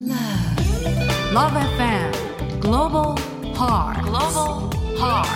[0.00, 3.16] Love FM Global
[3.54, 5.28] Heart Global Heart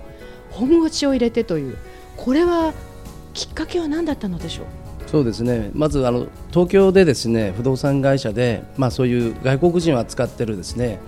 [0.50, 1.78] 本腰を入れてという。
[2.16, 2.74] これは
[3.32, 4.66] きっかけは何だったのでしょう？
[5.10, 5.70] そうですね。
[5.72, 11.00] まずあの東京でですね不動産会社で、まあ、そういう外国人を扱ってるですね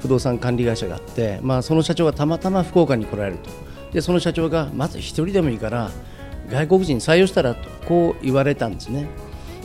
[0.00, 3.50] 不動産管理会社があって、まあ、その社長がたまたま福岡に来られると。
[3.92, 5.90] でその社長がまず一人でもいいから
[6.48, 9.08] 外国人採用したらとこう言われたんですね、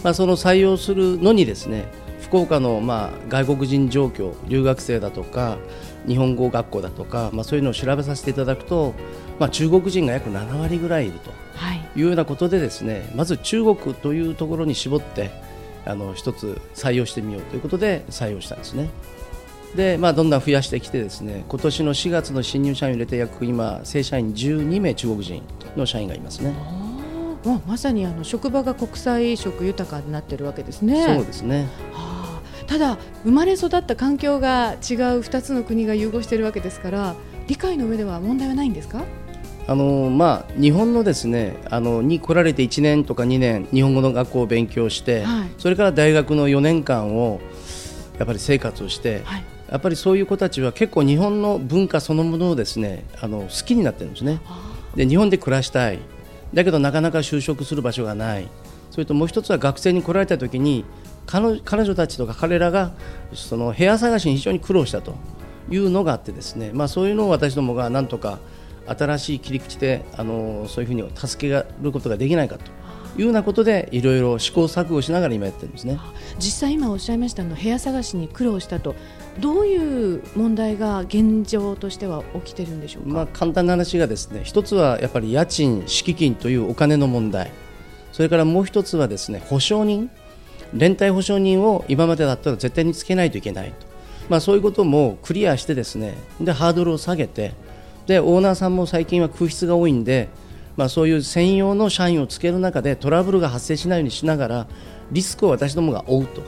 [0.03, 1.86] まあ、その採用するのにですね
[2.22, 5.59] 福岡のまあ外国人状況留学生だとか
[6.08, 8.95] 日本語学校だとか、まあ、そういうのを調べさせていただくと、
[9.38, 11.30] まあ、中国人が約7割ぐらいいると。
[11.53, 11.84] はい。
[11.96, 15.32] いうようなことでですねまず中国というところに絞って
[15.86, 18.90] あの一つ採用してみようということで採用したんですね。
[19.76, 25.44] でまあ、どんどん増やしてきてですね今年の4月の新入社員を入れて約今正社員12名中国人
[25.76, 26.54] の社員がいますね。
[27.46, 31.04] あまさにあの職場が国際色豊かになってるわけですね。
[31.18, 34.78] そうですねはあただ生まれ育った環境が違う
[35.20, 37.16] 2つの国が融合しているわけですから
[37.48, 39.04] 理解の上では問題はないんですか？
[39.67, 45.49] あのまあ、日本のですねあのに来られて1年とか2年日本語の学校を勉強して、はい。
[45.58, 47.42] それから大学の4年間を
[48.20, 49.43] やっぱり生活をして、はい。
[49.71, 54.39] やっぱりそういう子たちは結構日本の文化そのものをですねあの好きになってるんですね。
[54.95, 55.99] で日本で暮らしたい。
[56.54, 58.48] だけどなかなか就職する場所がない。
[58.92, 60.86] それともう一つは学生に来られた時に
[61.25, 62.92] 彼女彼女たちとか彼らが
[63.33, 65.15] その部屋探しに非常に苦労したと
[65.70, 68.39] いうのがあってですね、まあ、そういうのを私どもがなんとか
[68.88, 72.72] 新しい切り口であのそういうふうに助けることができないかと。
[73.18, 75.98] いうようなことでいろいろ試行錯誤しながら今やってるんですね。
[76.38, 78.94] 実際今おっしゃいましたあの部屋探しに苦労したと。
[79.40, 87.52] どういう問題が現状としては起きてるんでしょうか、まあ、簡単な話がですね一つはやっぱり家賃、敷金というお金の問題。
[88.12, 90.10] それからもう一つはですね保証人。
[90.73, 93.76] 連帯保証人を今までだったら絶対につけないといけないと、
[94.30, 97.54] まあ、そういうこともクリアしてですねでハードルを下げて
[98.08, 100.30] でオーナーさんも最近は空室が多いんで、
[100.77, 104.67] まあ、そういう専用の社員をつける中でトラブルが発生しないようにしながら
[105.11, 106.42] リスクを私どもが負うと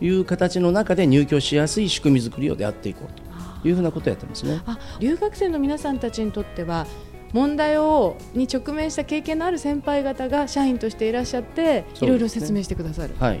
[0.00, 4.60] いう形の中で入居しやすい仕組み作りをやっていこうというふうなことをやってますね。
[4.66, 6.86] あ留学生の皆さんたちにとっては
[7.32, 13.40] 問題をに直面した経験のある先輩方が社員としていらっしゃって、いろいろ説明してくださる、はい。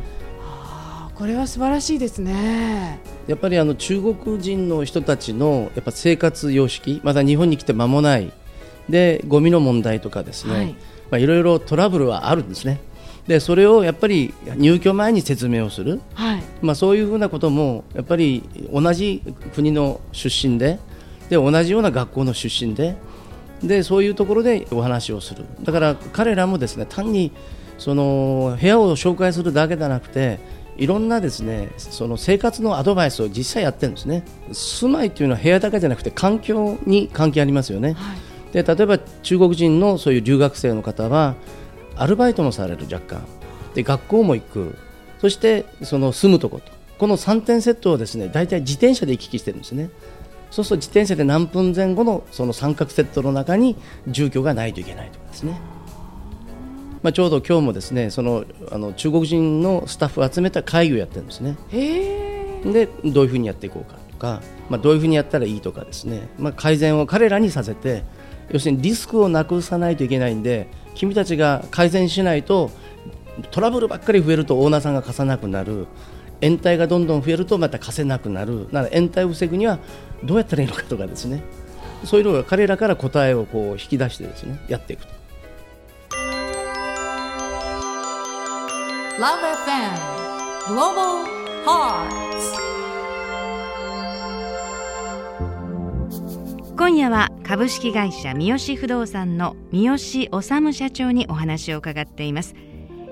[1.14, 2.98] これは素晴らしいですね。
[3.26, 8.32] やっぱりあの中国人の人たちのやっぱ生活様式、まだ日本に来て間もない、
[8.88, 10.66] でゴミの問題とかですね、はい。
[10.72, 10.76] ま
[11.12, 12.80] あいろいろトラブルはあるんですね。
[13.28, 16.42] でそれをやっぱり入居前に説明をする、はい。
[16.60, 18.42] まあ、そういうふうなこともやっぱり
[18.72, 19.22] 同じ
[19.54, 20.78] 国の出身で
[21.30, 22.96] で同じような学校の出身で
[23.62, 25.44] でそういうところでお話をする。
[25.62, 27.32] だから彼らもですね単に
[27.78, 30.38] その部屋を紹介するだけじゃなくて
[30.76, 34.24] いろんなですねその生活のアドバイスを実際やってるんですね。
[34.52, 38.18] 住まいというのは部屋だけじゃなくて環境に関係ありますよね、はい。
[38.52, 41.34] で例えば中国人のそういう留学生の方は
[41.96, 43.24] アルバイトもされる若干。
[43.74, 44.78] で学校も行く。
[45.20, 46.72] そしてその住むとこと。
[46.98, 49.90] この3点セットをですね大体自転車で行き来してるんですね。
[50.50, 53.76] そうすると自転車で何分前後のその三角セットの中に
[54.06, 55.60] 住居がないといけないとかですね
[57.04, 61.56] まあ、ちょうど今日もですねそのあの中国人のスタッフを集めた会議をやってるんですね。
[62.64, 64.40] でどういうふうにやっていこうかとか、
[64.70, 68.04] まあ、どういうふうにやったらいいとかですね、まあ、改善を彼らにさせて
[68.50, 72.70] 要するにリスクをなくさないといけないんで君たちが改善しないと
[73.50, 75.86] トラブルばっかり増えるとオーナーさんが貸さなくなる。
[76.40, 78.66] 延滞がどんどん増えるとまた貸せなくなる。
[78.72, 79.78] なら延滞を防ぐには
[80.24, 81.42] どうやったらいいのかとかですね。
[82.04, 85.23] そういうのが彼らから答えをこう引き出してですねやっていくと
[89.16, 89.94] Love FM
[90.66, 91.24] Global
[91.64, 92.58] Hearts.
[96.76, 100.28] 今夜は株式会社三好不動産の三好治
[100.72, 102.56] 社長にお話を伺っています。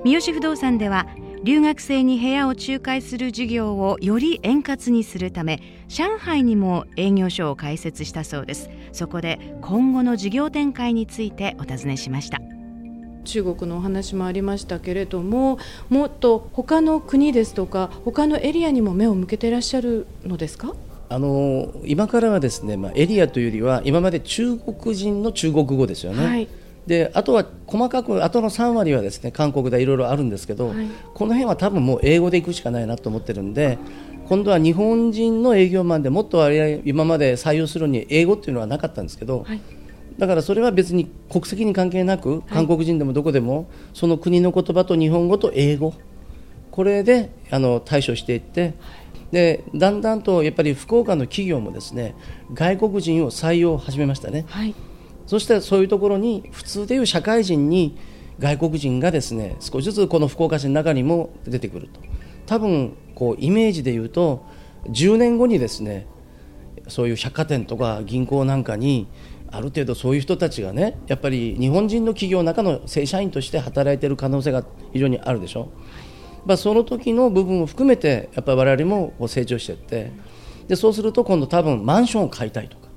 [0.04, 1.06] 三好不動産では
[1.44, 8.70] 留学生に部屋を仲介する事業をより円滑にするため上海にも営業所を開設したそうです。
[8.90, 12.40] そこで今後の事業展開についてお尋ねしました。
[13.24, 15.58] 中国のお話もありましたけれども
[15.88, 20.74] もっと他の国ですとか他のエリアにも目を向けていらっしゃるのですか？
[21.08, 26.48] あの今からはですね、まあ、エリアというよりは今まで中国人の中国語ですよね、はい。
[26.86, 30.86] であとは細かくあとの3割はですね韓国でいろいろあるんですけど、はい。
[31.14, 33.78] この辺は多分もう英語で行くしかないなと思ってるんで
[34.26, 39.60] 今度は日本人の営業マンでもっと割合今まで採用するのに英語っていうのはなかったんですけど、はい
[40.18, 45.94] だからそれは別に国籍に関係なく韓国人でもどこでもその国の言葉と日本語と英語
[46.70, 48.74] これであの対処していって
[49.30, 52.14] でだんだんとやっぱり福岡の企業もですね
[52.52, 54.44] 外国人を採用を始めましたね。
[54.48, 54.74] はい。
[55.26, 57.96] そしてそういうところに普通でいう社会人に
[58.38, 62.00] 外国人がですね少しずつこの福岡市の中にも出てくると。
[62.46, 64.44] 多分こうイメージで言うと
[64.86, 66.06] 10年後にですね
[66.88, 69.06] そういう百貨店とか銀行なんかに
[69.52, 75.70] ある程度そういう人たちがねやっぱり日本人の企業の中の正社員として働いている可能性が非常にあるでしょ、
[76.46, 80.10] まあ、その時の部分を含めてやっぱり我々もこう成長していって。
[80.68, 82.88] でそうすると今度多分マンションを買いたいとか。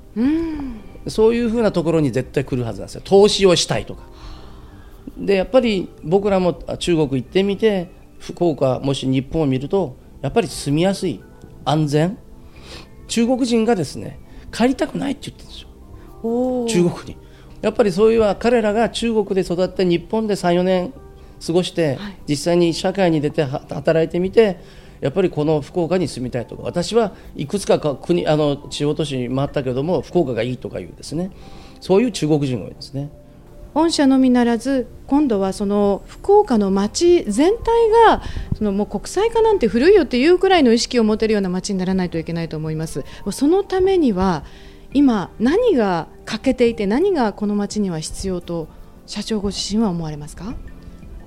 [1.08, 3.02] そういうふうなところに絶対来るはずなんですよ。
[3.04, 4.04] 投資をしたいとか。
[5.18, 11.22] でやっぱり僕らもあ中国行ってみて福岡もし日本を見るとやっぱり住みやすい
[11.66, 12.18] 安全。
[13.08, 14.20] 中国人がですね
[14.52, 15.70] 帰りたくないって言ってるんですよ
[16.68, 17.18] 中国に。
[17.62, 20.94] やっぱりそういうは彼らが中国で育って日本で34年
[21.46, 24.60] 過ごして、実際に社会に出ては働いてみて
[25.02, 31.32] やっぱりこの福岡に住みたいとか私はいくつかか国あの地方都市に回ったけども福岡がいいとかいうですね。
[31.82, 33.10] そういう中国人が多いですね。
[33.74, 38.22] 御社のみならず今度はその福岡の街全体が
[38.58, 43.04] そのもう国際化なんて古いよっていうくらいの意識を持てるような街にならないといけないと思います。
[43.32, 44.46] そのためには
[44.96, 48.70] 今何が欠けていて何がこの街には必要と
[49.06, 50.56] 社長ご自身は思われますか？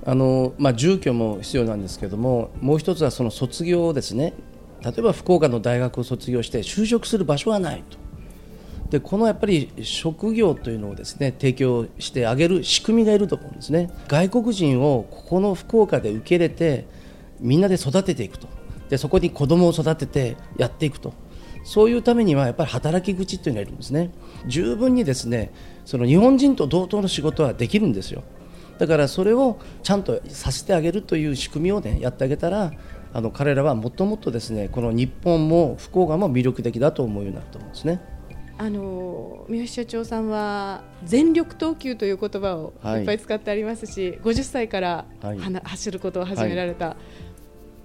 [0.06, 4.32] あのまあ、住居も必要なんですけどももう一つはその卒業ですね。
[4.82, 7.98] 例えば福岡の大学を卒業して就職する場所がないと。
[8.88, 13.90] でこのやっぱり職業というのをですね提供してあげる仕組みがいると思うんですね。
[14.08, 16.86] 外国人をここの福岡で受け入れて
[17.38, 18.48] みんなで育てていくと。
[18.88, 21.12] でそこに子供を育ててやっていくと。
[21.64, 24.10] そういうためにはやっぱり働き口っていうのがいるんですね。
[24.46, 25.52] 十分にですね
[25.84, 28.22] その日本人と同等の仕事はできるんですよ。
[28.78, 32.72] だからそれをちゃんとさせてあげるという仕組みをねやってあげたら
[33.12, 38.00] あの彼らはもっともっとですねこの日本も福岡も魅力的だと思うようになると思うんですね。
[38.60, 45.38] あの三好社長さんは全力投球という言葉をはいいっぱい使ってありますし、50歳からはい。
[45.38, 46.96] 走ることを始められた、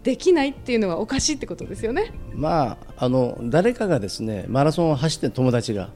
[0.04, 2.12] できないっていうのはおかしいってことですよね。
[2.34, 5.90] まああの誰かがですねマラソンを走ってる友達が、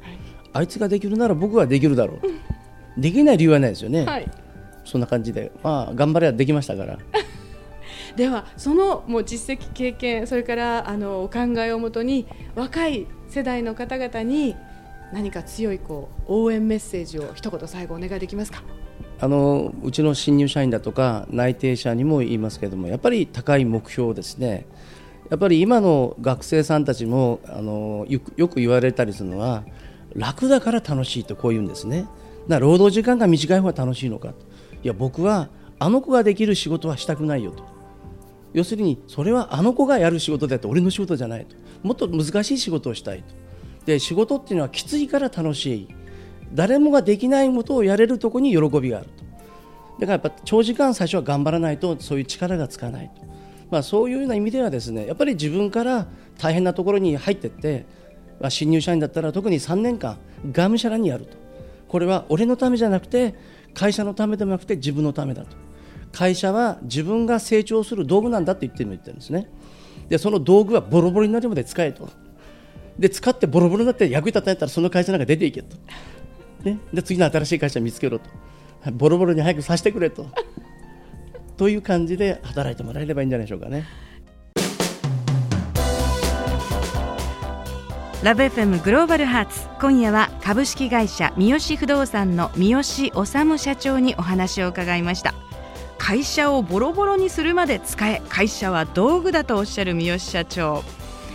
[0.54, 4.31] あいつができるなら僕はできるだろう、できない理由はないですよね、はい。
[4.85, 6.97] そんな感じで、まあ、頑張ればできましたから。
[8.16, 14.56] ではそのもう実績経験それからあのお考えをもとに若い世代の方々に
[15.14, 18.64] 何か強いこう応援メッセージを一言最後お願いできますか？
[19.19, 24.66] あのうちの新入社員だとか内定者にも言いますけれどもやっぱり高い目標ですね。
[25.30, 29.64] やっぱり今の学生さんたちもあのよく言われたりするのは
[30.16, 32.07] 楽だから楽しいとこう言うんですね。
[32.47, 37.66] だ労働時間が短い方が楽しいのかいや僕はあの子ができる仕事はしたくないよと。
[38.54, 41.56] 要するにそれはあの子がやる仕事であって俺の仕事じゃないと。
[41.83, 43.36] もっと難しい仕事をしたいと。
[43.86, 45.88] で仕事っていうのはきついから楽しい。
[46.54, 49.27] 誰もができないことをやれるところに喜びがあると。
[49.99, 53.25] だからやっぱ長時間最初は頑張らないとそういう力がつかないと、
[53.71, 57.85] まあ、そういうような意味ではですねやっぱり自分から大変なところに入っていって、
[58.39, 60.18] まあ、新入社員だったら特に3年間
[60.51, 61.37] がむしゃらにやると。
[61.87, 63.33] これは俺のためじゃなくて
[63.73, 65.56] 会社のためでもなくて自分のためだと。
[66.11, 69.49] 会社は自分が成長する道具なんだって言ってる言ってるんですね。
[70.09, 72.09] でその道具はボロボロになるまで使えと。
[72.97, 75.77] で使ってボロボロになって役に立たないたらその会社なんか出ていけと、
[76.64, 78.30] ね、で次の新しい会社見つけろと。
[78.94, 80.28] ボロボロに早くさせてくれと。
[81.57, 83.85] という感じで働いてもらえればいいんじゃないでしょうかね。
[88.23, 89.68] ラブ f m グローバルハーツ。
[89.80, 93.11] 今夜は株式会社三好不動産の三好治
[93.57, 95.35] 社長にお話を伺いました。
[95.97, 98.21] 会社をボロボロにするまで使え。
[98.28, 100.83] 会社は道具だとおっしゃる三好社長。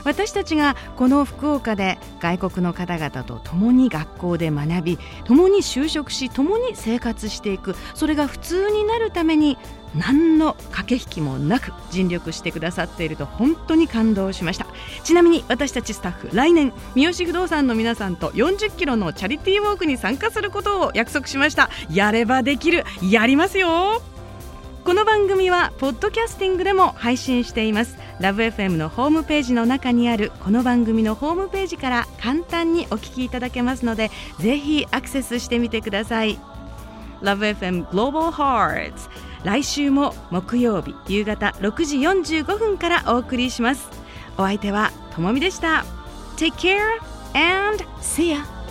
[0.04, 7.74] 私たちがこの福岡で外国の方々と共に学校で学び共に就職し共に生活していく。
[7.94, 9.58] それが普通になるために
[9.94, 14.66] 何の駆け引きもなく尽力してくださっていると本当に感動しました。
[15.04, 21.70] ちなみに私たちスタッフ来年三好不動産の皆さんと40キロのチャリティーウォークに参加することを約束しました。
[21.90, 22.84] やればできる。
[23.02, 24.02] やりますよ。
[24.84, 27.96] この番組はポッドキャスティングでも配信しています。
[28.18, 34.10] ラブ f m のホームページの中にあるこの番組のホームページから簡単にお聞きいただけますので
[34.40, 36.36] ぜひアクセスしてみてください。
[37.20, 39.08] LoveFM Global Hearts
[39.44, 43.88] 来週も木曜日夕方6時45分からお送りします。
[44.36, 45.84] お相手はともみでした。
[46.36, 46.80] Take care
[47.34, 48.61] and see ya